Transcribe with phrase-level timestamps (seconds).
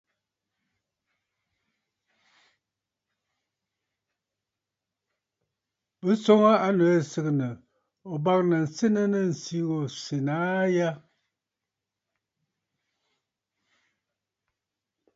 [6.01, 7.51] Bɨ swoŋə aa annu yî sɨgɨ̀ǹə̀
[8.11, 9.59] ò bâŋnə̀ senə nɨ̂ ǹsî
[10.03, 10.89] sènə̀ aa a ya?